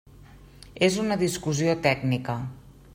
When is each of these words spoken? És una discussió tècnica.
És 0.87 0.97
una 1.03 1.19
discussió 1.25 1.77
tècnica. 1.87 2.39